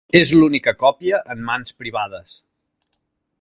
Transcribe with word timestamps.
És 0.19 0.29
l'única 0.35 0.73
còpia 0.83 1.19
en 1.35 1.43
mans 1.51 1.77
privades. 1.83 2.35